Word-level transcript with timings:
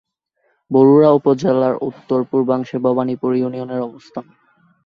বরুড়া 0.71 1.09
উপজেলার 1.11 1.75
উত্তর-পূর্বাংশে 1.81 2.77
ভবানীপুর 2.85 3.31
ইউনিয়নের 3.35 3.81
অবস্থান। 3.81 4.25